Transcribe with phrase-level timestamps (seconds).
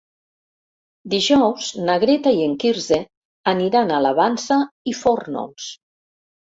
[1.13, 2.99] Dijous na Greta i en Quirze
[3.55, 4.61] aniran a la Vansa
[4.95, 5.73] i Fórnols.